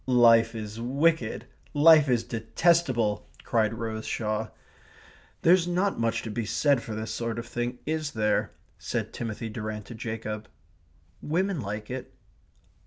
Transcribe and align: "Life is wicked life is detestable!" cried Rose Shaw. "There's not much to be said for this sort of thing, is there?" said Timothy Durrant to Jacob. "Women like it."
"Life 0.07 0.55
is 0.55 0.81
wicked 0.81 1.45
life 1.75 2.09
is 2.09 2.23
detestable!" 2.23 3.29
cried 3.43 3.75
Rose 3.75 4.07
Shaw. 4.07 4.47
"There's 5.43 5.67
not 5.67 5.99
much 5.99 6.23
to 6.23 6.31
be 6.31 6.43
said 6.43 6.81
for 6.81 6.95
this 6.95 7.11
sort 7.11 7.37
of 7.37 7.45
thing, 7.45 7.77
is 7.85 8.13
there?" 8.13 8.51
said 8.79 9.13
Timothy 9.13 9.47
Durrant 9.47 9.85
to 9.85 9.93
Jacob. 9.93 10.47
"Women 11.21 11.61
like 11.61 11.91
it." 11.91 12.15